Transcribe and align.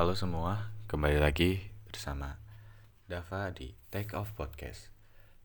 Halo 0.00 0.16
semua, 0.16 0.72
kembali 0.88 1.20
lagi 1.20 1.60
bersama 1.84 2.32
Dava 3.04 3.52
di 3.52 3.68
Take 3.92 4.16
Off 4.16 4.32
Podcast. 4.32 4.88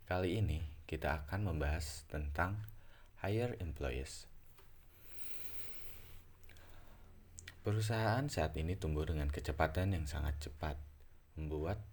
Kali 0.08 0.40
ini 0.40 0.64
kita 0.88 1.28
akan 1.28 1.52
membahas 1.52 2.08
tentang 2.08 2.64
hire 3.20 3.60
employees. 3.60 4.32
Perusahaan 7.68 8.24
saat 8.32 8.56
ini 8.56 8.80
tumbuh 8.80 9.04
dengan 9.04 9.28
kecepatan 9.28 9.92
yang 9.92 10.08
sangat 10.08 10.40
cepat, 10.40 10.80
membuat 11.36 11.84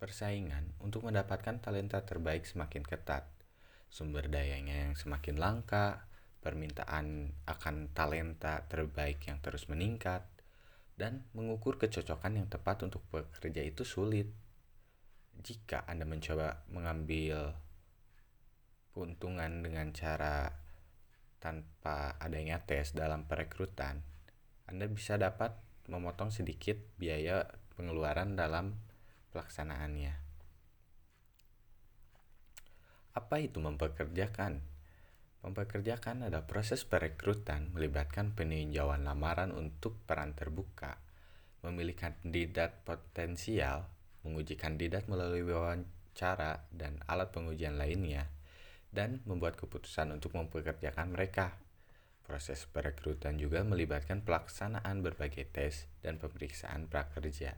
persaingan 0.00 0.80
untuk 0.80 1.04
mendapatkan 1.04 1.60
talenta 1.60 2.08
terbaik 2.08 2.48
semakin 2.48 2.88
ketat. 2.88 3.28
Sumber 3.92 4.32
dayanya 4.32 4.88
yang 4.88 4.96
semakin 4.96 5.36
langka, 5.36 6.08
permintaan 6.40 7.36
akan 7.44 7.92
talenta 7.92 8.64
terbaik 8.64 9.28
yang 9.28 9.44
terus 9.44 9.68
meningkat, 9.68 10.24
dan 10.98 11.22
mengukur 11.30 11.78
kecocokan 11.78 12.42
yang 12.42 12.50
tepat 12.50 12.82
untuk 12.82 13.06
pekerja 13.08 13.62
itu 13.62 13.86
sulit. 13.86 14.26
Jika 15.38 15.86
Anda 15.86 16.02
mencoba 16.02 16.66
mengambil 16.74 17.54
keuntungan 18.90 19.62
dengan 19.62 19.94
cara 19.94 20.50
tanpa 21.38 22.18
adanya 22.18 22.58
tes 22.66 22.90
dalam 22.98 23.30
perekrutan, 23.30 24.02
Anda 24.66 24.90
bisa 24.90 25.14
dapat 25.14 25.54
memotong 25.86 26.34
sedikit 26.34 26.74
biaya 26.98 27.46
pengeluaran 27.78 28.34
dalam 28.34 28.74
pelaksanaannya. 29.30 30.26
Apa 33.14 33.38
itu 33.38 33.62
mempekerjakan? 33.62 34.77
Mempekerjakan 35.38 36.26
adalah 36.26 36.44
proses 36.50 36.82
perekrutan 36.82 37.70
melibatkan 37.70 38.34
peninjauan 38.34 39.06
lamaran 39.06 39.54
untuk 39.54 39.94
peran 40.02 40.34
terbuka, 40.34 40.98
memilih 41.62 41.94
kandidat 41.94 42.82
potensial, 42.82 43.86
menguji 44.26 44.58
kandidat 44.58 45.06
melalui 45.06 45.46
wawancara 45.46 46.66
dan 46.74 46.98
alat 47.06 47.30
pengujian 47.30 47.78
lainnya, 47.78 48.26
dan 48.90 49.22
membuat 49.30 49.54
keputusan 49.54 50.10
untuk 50.10 50.34
mempekerjakan 50.34 51.14
mereka. 51.14 51.54
Proses 52.26 52.68
perekrutan 52.68 53.40
juga 53.40 53.64
melibatkan 53.64 54.20
pelaksanaan 54.20 55.00
berbagai 55.00 55.48
tes 55.48 55.88
dan 56.04 56.20
pemeriksaan 56.20 56.90
prakerja. 56.90 57.56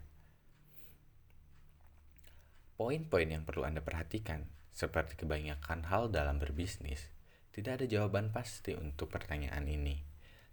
Poin-poin 2.78 3.26
yang 3.26 3.42
perlu 3.42 3.66
Anda 3.66 3.82
perhatikan, 3.82 4.46
seperti 4.70 5.18
kebanyakan 5.18 5.90
hal 5.90 6.08
dalam 6.08 6.38
berbisnis, 6.38 7.10
tidak 7.50 7.82
ada 7.82 7.86
jawaban 7.90 8.30
pasti 8.30 8.78
untuk 8.78 9.10
pertanyaan 9.10 9.66
ini, 9.66 9.98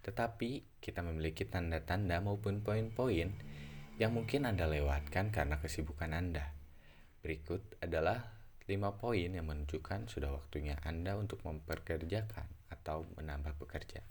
tetapi 0.01 0.81
kita 0.81 1.05
memiliki 1.05 1.45
tanda-tanda 1.45 2.17
maupun 2.21 2.65
poin-poin 2.65 3.29
yang 3.97 4.11
mungkin 4.13 4.49
Anda 4.49 4.65
lewatkan 4.65 5.29
karena 5.29 5.61
kesibukan 5.61 6.13
Anda. 6.13 6.53
Berikut 7.21 7.81
adalah 7.81 8.33
5 8.67 8.99
poin 8.99 9.29
yang 9.31 9.47
menunjukkan 9.47 10.11
sudah 10.11 10.33
waktunya 10.35 10.75
Anda 10.83 11.15
untuk 11.15 11.41
memperkerjakan 11.45 12.73
atau 12.73 13.07
menambah 13.15 13.55
pekerja. 13.57 14.03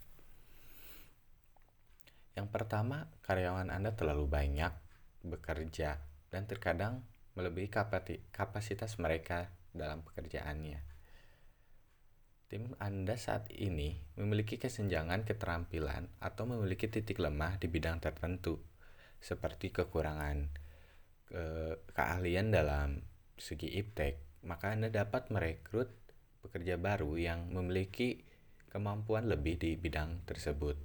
Yang 2.37 2.48
pertama, 2.53 3.09
karyawan 3.25 3.69
Anda 3.73 3.93
terlalu 3.97 4.28
banyak 4.28 4.73
bekerja 5.27 6.00
dan 6.28 6.45
terkadang 6.45 7.05
melebihi 7.37 7.69
kapasitas 8.33 8.97
mereka 8.97 9.53
dalam 9.77 10.05
pekerjaannya. 10.05 10.96
Tim 12.47 12.79
Anda 12.79 13.19
saat 13.19 13.51
ini 13.51 13.99
memiliki 14.15 14.55
kesenjangan 14.55 15.27
keterampilan 15.27 16.07
atau 16.23 16.47
memiliki 16.47 16.87
titik 16.87 17.19
lemah 17.19 17.59
di 17.59 17.67
bidang 17.67 17.99
tertentu, 17.99 18.63
seperti 19.19 19.75
kekurangan 19.75 20.47
ke 21.27 21.43
keahlian 21.91 22.55
dalam 22.55 23.03
segi 23.35 23.75
iptek, 23.83 24.47
maka 24.47 24.71
Anda 24.71 24.95
dapat 24.95 25.35
merekrut 25.35 25.91
pekerja 26.47 26.79
baru 26.79 27.19
yang 27.19 27.51
memiliki 27.51 28.23
kemampuan 28.71 29.27
lebih 29.27 29.59
di 29.59 29.75
bidang 29.75 30.23
tersebut. 30.23 30.79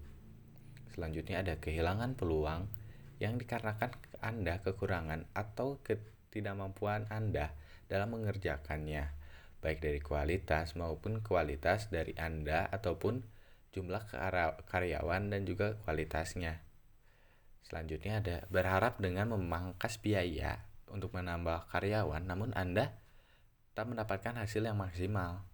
Selanjutnya 0.98 1.46
ada 1.46 1.62
kehilangan 1.62 2.18
peluang 2.18 2.74
yang 3.22 3.38
dikarenakan 3.38 3.94
Anda 4.18 4.66
kekurangan 4.66 5.30
atau 5.38 5.78
ketidakmampuan 5.86 7.06
Anda 7.14 7.54
dalam 7.86 8.18
mengerjakannya 8.18 9.21
baik 9.62 9.80
dari 9.80 10.02
kualitas 10.02 10.74
maupun 10.74 11.22
kualitas 11.22 11.94
dari 11.94 12.18
Anda 12.18 12.68
ataupun 12.74 13.22
jumlah 13.72 14.04
karyawan 14.68 15.32
dan 15.32 15.42
juga 15.48 15.80
kualitasnya. 15.86 16.60
Selanjutnya 17.64 18.20
ada 18.20 18.36
berharap 18.52 19.00
dengan 19.00 19.32
memangkas 19.32 20.02
biaya 20.02 20.66
untuk 20.92 21.16
menambah 21.16 21.72
karyawan 21.72 22.26
namun 22.28 22.52
Anda 22.58 23.00
tak 23.72 23.88
mendapatkan 23.88 24.36
hasil 24.36 24.68
yang 24.68 24.76
maksimal. 24.76 25.48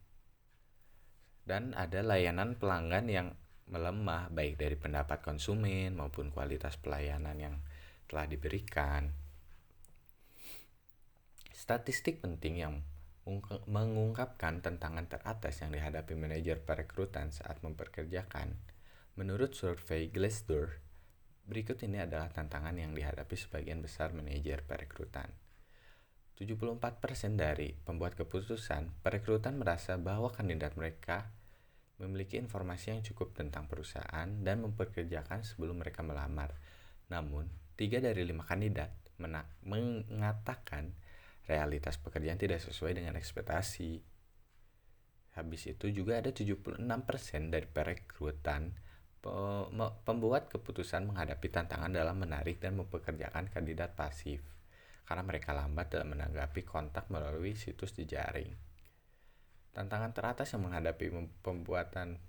Dan 1.47 1.72
ada 1.78 2.03
layanan 2.03 2.57
pelanggan 2.59 3.07
yang 3.07 3.28
melemah 3.67 4.31
baik 4.31 4.59
dari 4.59 4.75
pendapat 4.79 5.23
konsumen 5.23 5.96
maupun 5.96 6.31
kualitas 6.31 6.79
pelayanan 6.79 7.38
yang 7.38 7.56
telah 8.07 8.25
diberikan. 8.28 9.12
Statistik 11.51 12.23
penting 12.23 12.56
yang 12.59 12.75
mengungkapkan 13.67 14.63
tantangan 14.63 15.11
teratas 15.11 15.59
yang 15.59 15.75
dihadapi 15.75 16.15
manajer 16.15 16.63
perekrutan 16.63 17.35
saat 17.35 17.59
memperkerjakan. 17.59 18.55
Menurut 19.19 19.51
survei 19.51 20.07
Glassdoor, 20.07 20.79
berikut 21.43 21.83
ini 21.83 21.99
adalah 21.99 22.31
tantangan 22.31 22.79
yang 22.79 22.95
dihadapi 22.95 23.35
sebagian 23.35 23.83
besar 23.83 24.16
manajer 24.16 24.63
perekrutan. 24.63 25.27
74% 26.37 26.79
dari 27.33 27.73
pembuat 27.73 28.13
keputusan 28.13 29.01
perekrutan 29.01 29.57
merasa 29.57 29.97
bahwa 29.97 30.29
kandidat 30.29 30.77
mereka 30.77 31.33
memiliki 31.97 32.37
informasi 32.37 32.93
yang 32.93 33.01
cukup 33.01 33.33
tentang 33.33 33.66
perusahaan 33.66 34.29
dan 34.45 34.61
memperkerjakan 34.61 35.41
sebelum 35.41 35.81
mereka 35.81 36.05
melamar. 36.05 36.53
Namun, 37.09 37.49
tiga 37.73 37.97
dari 37.97 38.21
lima 38.21 38.45
kandidat 38.45 38.93
mengatakan 39.66 40.93
realitas 41.47 41.96
pekerjaan 41.97 42.35
tidak 42.35 42.59
sesuai 42.59 43.00
dengan 43.00 43.16
ekspektasi. 43.16 44.03
Habis 45.40 45.62
itu 45.72 45.90
juga 45.90 46.19
ada 46.19 46.30
76% 46.35 46.75
dari 47.50 47.68
perekrutan 47.69 48.75
pembuat 50.03 50.47
keputusan 50.52 51.09
menghadapi 51.09 51.47
tantangan 51.50 51.91
dalam 51.91 52.16
menarik 52.19 52.62
dan 52.62 52.78
mempekerjakan 52.80 53.50
kandidat 53.52 53.97
pasif 53.97 54.40
karena 55.08 55.24
mereka 55.24 55.56
lambat 55.56 55.88
dalam 55.88 56.12
menanggapi 56.12 56.68
kontak 56.68 57.08
melalui 57.08 57.56
situs 57.56 57.96
di 57.96 58.03
jaring. 58.03 58.52
Tantangan 59.72 60.12
teratas 60.12 60.52
yang 60.52 60.68
menghadapi 60.68 61.08
pembuatan 61.40 62.19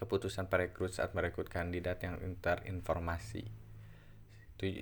keputusan 0.00 0.48
perekrut 0.48 0.96
saat 0.96 1.12
merekrut 1.12 1.52
kandidat 1.52 2.00
yang 2.04 2.16
terinformasi. 2.40 3.44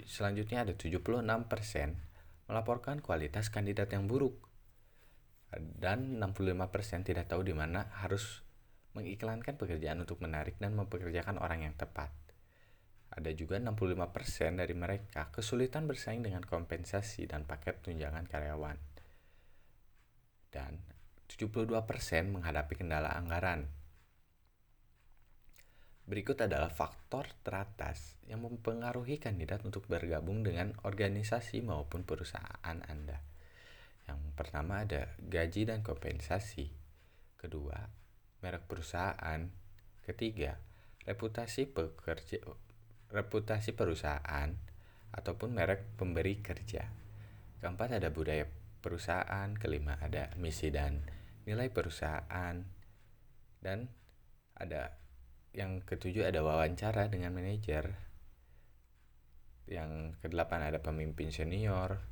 Selanjutnya 0.06 0.62
ada 0.62 0.74
76% 0.78 2.13
melaporkan 2.48 3.00
kualitas 3.00 3.48
kandidat 3.48 3.92
yang 3.92 4.08
buruk. 4.10 4.36
Dan 5.54 6.18
65% 6.18 7.06
tidak 7.06 7.30
tahu 7.30 7.46
di 7.46 7.54
mana 7.54 7.86
harus 8.02 8.42
mengiklankan 8.98 9.54
pekerjaan 9.54 10.02
untuk 10.02 10.18
menarik 10.22 10.58
dan 10.58 10.74
mempekerjakan 10.74 11.38
orang 11.38 11.66
yang 11.66 11.74
tepat. 11.78 12.10
Ada 13.14 13.30
juga 13.30 13.62
65% 13.62 14.58
dari 14.58 14.74
mereka 14.74 15.30
kesulitan 15.30 15.86
bersaing 15.86 16.26
dengan 16.26 16.42
kompensasi 16.42 17.30
dan 17.30 17.46
paket 17.46 17.78
tunjangan 17.86 18.26
karyawan. 18.26 18.74
Dan 20.50 20.82
72% 21.30 21.70
menghadapi 22.34 22.74
kendala 22.74 23.14
anggaran 23.14 23.83
Berikut 26.04 26.36
adalah 26.36 26.68
faktor 26.68 27.32
teratas 27.40 28.20
yang 28.28 28.44
mempengaruhi 28.44 29.16
kandidat 29.16 29.64
untuk 29.64 29.88
bergabung 29.88 30.44
dengan 30.44 30.76
organisasi 30.84 31.64
maupun 31.64 32.04
perusahaan 32.04 32.78
Anda. 32.84 33.24
Yang 34.04 34.20
pertama 34.36 34.84
ada 34.84 35.16
gaji 35.16 35.64
dan 35.64 35.80
kompensasi. 35.80 36.68
Kedua, 37.40 37.88
merek 38.44 38.68
perusahaan. 38.68 39.48
Ketiga, 40.04 40.60
reputasi 41.08 41.72
pekerja 41.72 42.44
reputasi 43.08 43.72
perusahaan 43.72 44.50
ataupun 45.14 45.56
merek 45.56 45.96
pemberi 45.96 46.44
kerja. 46.44 46.84
Keempat 47.62 47.96
ada 47.96 48.12
budaya 48.12 48.44
perusahaan, 48.84 49.48
kelima 49.56 49.96
ada 50.02 50.34
misi 50.36 50.68
dan 50.68 51.00
nilai 51.48 51.72
perusahaan 51.72 52.60
dan 53.64 53.78
ada 54.58 55.03
yang 55.54 55.86
ketujuh 55.86 56.26
ada 56.26 56.42
wawancara 56.42 57.06
dengan 57.06 57.30
manajer. 57.30 57.94
Yang 59.70 60.18
kedelapan 60.20 60.74
ada 60.74 60.82
pemimpin 60.82 61.30
senior. 61.30 62.02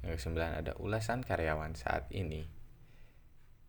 Yang 0.00 0.18
kesembilan 0.20 0.64
ada 0.64 0.72
ulasan 0.80 1.20
karyawan 1.20 1.76
saat 1.76 2.08
ini. 2.10 2.48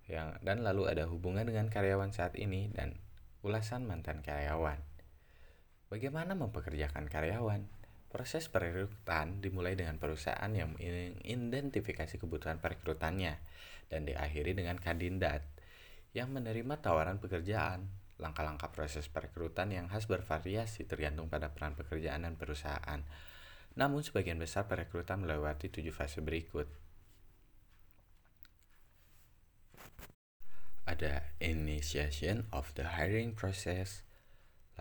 Yang 0.07 0.39
dan 0.39 0.63
lalu 0.63 0.87
ada 0.87 1.03
hubungan 1.11 1.43
dengan 1.43 1.67
karyawan 1.67 2.15
saat 2.15 2.39
ini 2.39 2.71
dan 2.71 2.95
ulasan 3.43 3.83
mantan 3.83 4.23
karyawan. 4.23 4.79
Bagaimana 5.91 6.35
mempekerjakan 6.35 7.11
karyawan? 7.11 7.67
Proses 8.07 8.47
perekrutan 8.47 9.43
dimulai 9.43 9.75
dengan 9.75 9.99
perusahaan 9.99 10.47
yang 10.47 10.79
mengidentifikasi 10.79 12.15
kebutuhan 12.15 12.63
perekrutannya 12.63 13.35
dan 13.91 14.07
diakhiri 14.07 14.55
dengan 14.55 14.79
kandidat 14.79 15.43
yang 16.15 16.31
menerima 16.31 16.79
tawaran 16.79 17.19
pekerjaan. 17.19 18.06
Langkah-langkah 18.17 18.73
proses 18.73 19.05
perekrutan 19.05 19.69
yang 19.69 19.85
khas 19.85 20.09
bervariasi 20.09 20.89
tergantung 20.89 21.29
pada 21.29 21.53
peran 21.53 21.77
pekerjaan 21.77 22.25
dan 22.25 22.33
perusahaan. 22.33 23.05
Namun 23.77 24.01
sebagian 24.01 24.41
besar 24.41 24.65
perekrutan 24.65 25.21
melewati 25.21 25.69
tujuh 25.69 25.93
fase 25.93 26.17
berikut. 26.25 26.65
Ada 30.87 31.29
initiation 31.37 32.49
of 32.49 32.73
the 32.73 32.97
hiring 32.97 33.37
process, 33.37 34.01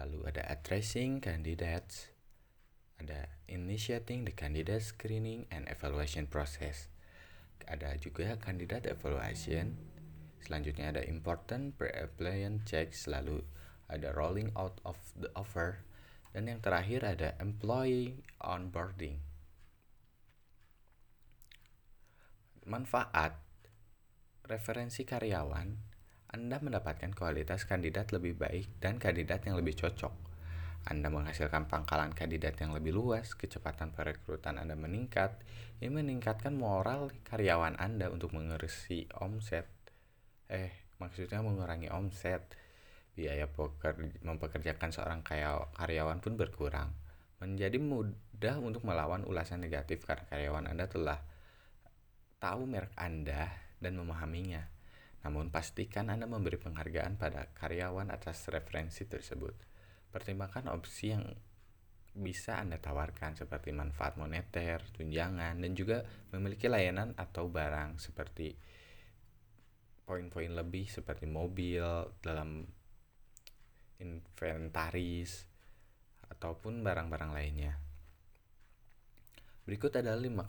lalu 0.01 0.25
ada 0.31 0.47
addressing 0.49 1.21
candidates, 1.21 2.15
ada 2.97 3.29
initiating 3.51 4.25
the 4.25 4.33
candidate 4.33 4.81
screening 4.81 5.45
and 5.53 5.69
evaluation 5.69 6.25
process. 6.25 6.89
Ada 7.67 7.99
juga 7.99 8.39
candidate 8.39 8.87
evaluation. 8.87 9.96
Selanjutnya 10.43 10.93
ada 10.93 11.03
important 11.07 11.75
pre-appliance 11.79 12.67
checks, 12.69 13.07
lalu 13.09 13.43
ada 13.87 14.11
rolling 14.13 14.53
out 14.59 14.79
of 14.83 14.99
the 15.17 15.31
offer, 15.39 15.85
dan 16.35 16.51
yang 16.51 16.61
terakhir 16.61 17.07
ada 17.07 17.35
employee 17.39 18.21
onboarding. 18.43 19.23
Manfaat 22.67 23.39
referensi 24.51 25.07
karyawan, 25.07 25.69
Anda 26.35 26.59
mendapatkan 26.59 27.15
kualitas 27.15 27.65
kandidat 27.65 28.11
lebih 28.11 28.35
baik 28.35 28.83
dan 28.83 28.99
kandidat 28.99 29.47
yang 29.47 29.55
lebih 29.55 29.79
cocok 29.79 30.27
anda 30.87 31.11
menghasilkan 31.11 31.67
pangkalan 31.67 32.15
kandidat 32.15 32.63
yang 32.63 32.71
lebih 32.71 32.95
luas, 32.95 33.35
kecepatan 33.35 33.91
perekrutan 33.91 34.55
Anda 34.55 34.79
meningkat, 34.79 35.35
ini 35.83 35.91
meningkatkan 35.91 36.55
moral 36.55 37.11
karyawan 37.27 37.75
Anda 37.75 38.07
untuk 38.07 38.31
mengerisi 38.39 39.11
omset. 39.19 39.67
Eh, 40.47 40.95
maksudnya 41.03 41.43
mengurangi 41.43 41.91
omset. 41.91 42.55
Biaya 43.17 43.49
mempekerjakan 44.21 44.91
seorang 44.93 45.21
karyawan 45.73 46.21
pun 46.21 46.37
berkurang. 46.37 46.93
Menjadi 47.41 47.81
mudah 47.81 48.61
untuk 48.61 48.85
melawan 48.85 49.25
ulasan 49.25 49.65
negatif 49.65 50.05
karena 50.05 50.29
karyawan 50.29 50.69
Anda 50.69 50.85
telah 50.85 51.21
tahu 52.37 52.69
merek 52.69 52.93
Anda 53.01 53.49
dan 53.81 53.97
memahaminya. 53.97 54.69
Namun 55.25 55.49
pastikan 55.51 56.13
Anda 56.13 56.29
memberi 56.29 56.61
penghargaan 56.61 57.17
pada 57.17 57.51
karyawan 57.57 58.13
atas 58.13 58.47
referensi 58.53 59.09
tersebut. 59.09 59.57
Pertimbangkan 60.13 60.71
opsi 60.71 61.11
yang 61.11 61.25
bisa 62.17 62.61
Anda 62.61 62.81
tawarkan 62.81 63.37
seperti 63.37 63.73
manfaat 63.77 64.17
moneter, 64.17 64.81
tunjangan, 64.97 65.61
dan 65.61 65.73
juga 65.77 66.05
memiliki 66.33 66.69
layanan 66.69 67.13
atau 67.17 67.49
barang 67.49 68.01
seperti 68.01 68.57
poin-poin 70.07 70.55
lebih 70.55 70.87
seperti 70.87 71.27
mobil 71.27 71.83
dalam 72.23 72.63
inventaris 73.99 75.45
ataupun 76.31 76.87
barang-barang 76.87 77.33
lainnya. 77.35 77.75
Berikut 79.67 79.99
adalah 79.99 80.23
lima 80.23 80.47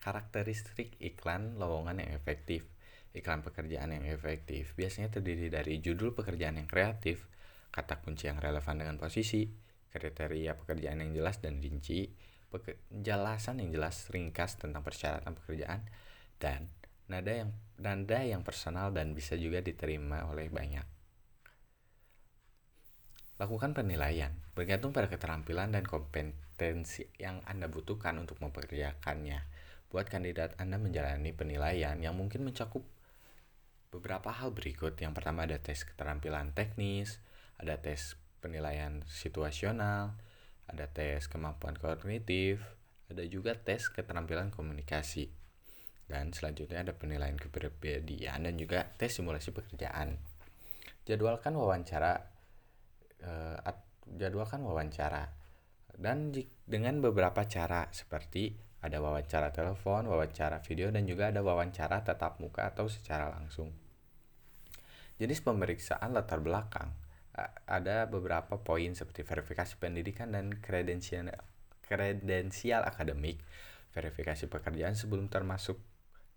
karakteristik 0.00 0.96
iklan 1.04 1.60
lowongan 1.60 2.00
yang 2.00 2.16
efektif. 2.16 2.64
Iklan 3.12 3.44
pekerjaan 3.44 3.92
yang 3.92 4.08
efektif 4.08 4.72
biasanya 4.72 5.12
terdiri 5.12 5.52
dari 5.52 5.84
judul 5.84 6.16
pekerjaan 6.16 6.56
yang 6.56 6.68
kreatif, 6.68 7.28
kata 7.68 8.00
kunci 8.00 8.28
yang 8.28 8.40
relevan 8.40 8.80
dengan 8.80 8.96
posisi, 8.96 9.48
kriteria 9.92 10.56
pekerjaan 10.56 11.04
yang 11.04 11.12
jelas 11.12 11.40
dan 11.44 11.60
rinci, 11.60 12.08
penjelasan 12.48 13.60
yang 13.60 13.68
jelas 13.72 14.08
ringkas 14.08 14.56
tentang 14.56 14.80
persyaratan 14.80 15.36
pekerjaan, 15.36 15.84
dan 16.40 16.72
nada 17.08 17.32
yang 17.32 17.50
nada 17.80 18.18
yang 18.20 18.44
personal 18.44 18.92
dan 18.92 19.16
bisa 19.16 19.34
juga 19.34 19.64
diterima 19.64 20.28
oleh 20.28 20.52
banyak. 20.52 20.86
Lakukan 23.38 23.70
penilaian 23.70 24.34
bergantung 24.52 24.90
pada 24.90 25.06
keterampilan 25.06 25.70
dan 25.70 25.86
kompetensi 25.86 27.06
yang 27.22 27.38
Anda 27.46 27.70
butuhkan 27.70 28.18
untuk 28.18 28.42
mempekerjakannya. 28.42 29.46
Buat 29.88 30.10
kandidat 30.10 30.58
Anda 30.58 30.76
menjalani 30.76 31.30
penilaian 31.32 31.96
yang 32.02 32.18
mungkin 32.18 32.42
mencakup 32.42 32.82
beberapa 33.94 34.34
hal 34.34 34.52
berikut. 34.52 34.98
Yang 34.98 35.22
pertama 35.22 35.46
ada 35.46 35.56
tes 35.56 35.86
keterampilan 35.86 36.52
teknis, 36.52 37.22
ada 37.56 37.78
tes 37.78 38.18
penilaian 38.42 39.06
situasional, 39.06 40.18
ada 40.66 40.90
tes 40.90 41.30
kemampuan 41.30 41.78
kognitif, 41.78 42.60
ada 43.08 43.24
juga 43.24 43.56
tes 43.56 43.88
keterampilan 43.88 44.52
komunikasi. 44.52 45.32
Dan 46.08 46.32
selanjutnya 46.32 46.80
ada 46.82 46.96
penilaian 46.96 47.36
kepribadian 47.36 48.48
dan 48.48 48.54
juga 48.56 48.88
tes 48.96 49.12
simulasi 49.12 49.52
pekerjaan. 49.52 50.16
Jadwalkan 51.04 51.52
wawancara 51.52 52.16
uh, 53.24 53.60
jadwalkan 54.16 54.64
wawancara 54.64 55.28
dan 55.98 56.32
dengan 56.64 57.04
beberapa 57.04 57.44
cara 57.44 57.90
seperti 57.92 58.56
ada 58.78 59.02
wawancara 59.02 59.50
telepon, 59.50 60.06
wawancara 60.06 60.62
video 60.62 60.88
dan 60.94 61.04
juga 61.04 61.34
ada 61.34 61.42
wawancara 61.42 62.00
tatap 62.06 62.38
muka 62.38 62.70
atau 62.70 62.86
secara 62.86 63.28
langsung. 63.34 63.74
Jenis 65.18 65.42
pemeriksaan 65.42 66.14
latar 66.14 66.38
belakang 66.38 66.94
ada 67.66 68.06
beberapa 68.06 68.58
poin 68.58 68.94
seperti 68.94 69.22
verifikasi 69.22 69.78
pendidikan 69.78 70.34
dan 70.34 70.58
kredensial 70.58 71.30
kredensial 71.82 72.86
akademik, 72.86 73.42
verifikasi 73.90 74.46
pekerjaan 74.46 74.94
sebelum 74.94 75.26
termasuk 75.26 75.78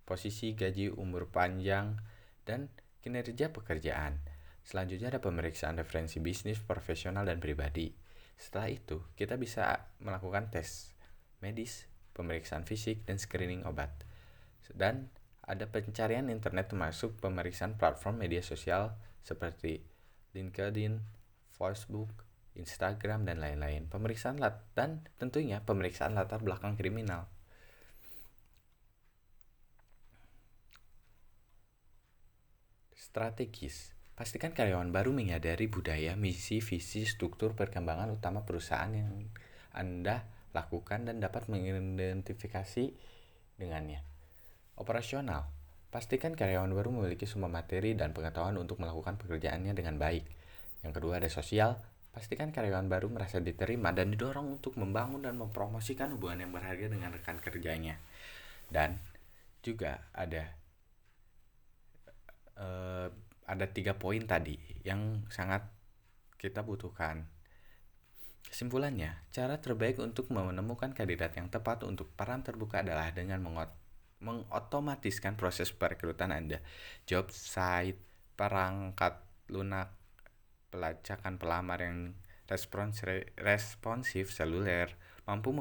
posisi 0.03 0.53
gaji 0.57 0.91
umur 0.91 1.29
panjang 1.29 1.97
dan 2.43 2.69
kinerja 3.01 3.49
pekerjaan. 3.49 4.21
Selanjutnya 4.61 5.09
ada 5.09 5.21
pemeriksaan 5.21 5.81
referensi 5.81 6.21
bisnis, 6.21 6.61
profesional 6.61 7.25
dan 7.25 7.41
pribadi. 7.41 7.89
Setelah 8.37 8.69
itu, 8.69 9.01
kita 9.17 9.37
bisa 9.37 9.89
melakukan 10.01 10.53
tes 10.53 10.93
medis, 11.41 11.89
pemeriksaan 12.13 12.65
fisik 12.65 13.05
dan 13.05 13.17
screening 13.17 13.65
obat. 13.65 13.89
Dan 14.71 15.09
ada 15.41 15.67
pencarian 15.67 16.29
internet 16.29 16.71
termasuk 16.71 17.17
pemeriksaan 17.19 17.75
platform 17.75 18.21
media 18.21 18.45
sosial 18.45 18.95
seperti 19.25 19.83
LinkedIn, 20.31 21.01
Facebook, 21.51 22.09
Instagram, 22.55 23.27
dan 23.27 23.41
lain-lain. 23.41 23.89
Pemeriksaan 23.91 24.39
lat 24.39 24.63
dan 24.77 25.03
tentunya 25.19 25.59
pemeriksaan 25.65 26.15
latar 26.15 26.39
belakang 26.39 26.79
kriminal. 26.79 27.27
Strategis. 33.11 33.91
Pastikan 34.15 34.55
karyawan 34.55 34.87
baru 34.95 35.11
menyadari 35.11 35.67
budaya, 35.67 36.15
misi, 36.15 36.63
visi, 36.63 37.03
struktur 37.03 37.51
perkembangan 37.59 38.07
utama 38.07 38.47
perusahaan 38.47 38.87
yang 38.87 39.27
Anda 39.75 40.23
lakukan 40.55 41.11
dan 41.11 41.19
dapat 41.19 41.51
mengidentifikasi 41.51 42.95
dengannya. 43.59 43.99
Operasional 44.79 45.51
Pastikan 45.91 46.39
karyawan 46.39 46.71
baru 46.71 46.95
memiliki 46.95 47.27
semua 47.27 47.51
materi 47.51 47.99
dan 47.99 48.15
pengetahuan 48.15 48.55
untuk 48.55 48.79
melakukan 48.79 49.19
pekerjaannya 49.19 49.75
dengan 49.75 49.99
baik. 49.99 50.23
Yang 50.87 50.93
kedua 50.95 51.19
ada 51.19 51.27
sosial, 51.27 51.83
pastikan 52.15 52.55
karyawan 52.55 52.87
baru 52.87 53.11
merasa 53.11 53.43
diterima 53.43 53.91
dan 53.91 54.15
didorong 54.15 54.55
untuk 54.55 54.79
membangun 54.79 55.27
dan 55.27 55.35
mempromosikan 55.35 56.15
hubungan 56.15 56.47
yang 56.47 56.55
berharga 56.55 56.87
dengan 56.87 57.11
rekan 57.11 57.43
kerjanya. 57.43 57.99
Dan 58.71 59.03
juga 59.59 60.07
ada 60.15 60.60
uh, 62.57 63.07
ada 63.45 63.65
tiga 63.67 63.99
poin 63.99 64.23
tadi 64.23 64.57
yang 64.87 65.27
sangat 65.27 65.67
kita 66.39 66.63
butuhkan. 66.65 67.27
Kesimpulannya, 68.47 69.15
cara 69.31 69.61
terbaik 69.61 70.01
untuk 70.01 70.27
menemukan 70.33 70.91
kandidat 70.91 71.37
yang 71.37 71.47
tepat 71.47 71.87
untuk 71.87 72.11
peran 72.17 72.43
terbuka 72.43 72.83
adalah 72.83 73.13
dengan 73.13 73.39
mengot 73.45 73.71
mengotomatiskan 74.21 75.33
proses 75.33 75.73
perekrutan 75.73 76.29
Anda. 76.29 76.61
Job 77.09 77.33
site, 77.33 77.97
perangkat 78.37 79.17
lunak, 79.49 79.97
pelacakan 80.69 81.41
pelamar 81.41 81.81
yang 81.81 82.13
respons 82.45 83.01
responsif 83.39 84.35
seluler 84.35 84.91
mampu 85.23 85.55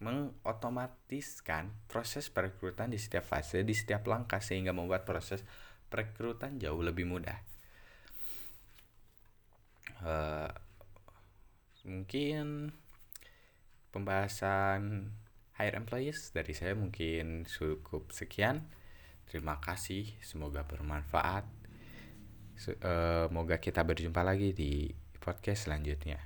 mengotomatiskan 0.00 1.72
proses 1.88 2.32
perekrutan 2.32 2.88
di 2.88 2.98
setiap 3.00 3.24
fase, 3.24 3.64
di 3.64 3.72
setiap 3.76 4.08
langkah 4.08 4.40
sehingga 4.40 4.72
membuat 4.72 5.04
proses 5.04 5.44
perekrutan 5.86 6.58
jauh 6.58 6.82
lebih 6.82 7.06
mudah. 7.06 7.38
Uh, 10.02 10.50
mungkin 11.86 12.74
pembahasan 13.94 15.14
hire 15.56 15.78
employees 15.78 16.34
dari 16.34 16.52
saya 16.52 16.74
mungkin 16.74 17.46
cukup 17.46 18.10
sekian. 18.10 18.66
Terima 19.30 19.58
kasih 19.62 20.18
semoga 20.20 20.66
bermanfaat. 20.66 21.46
Semoga 22.56 23.56
kita 23.62 23.86
berjumpa 23.86 24.24
lagi 24.26 24.50
di 24.56 24.90
podcast 25.20 25.68
selanjutnya 25.68 26.25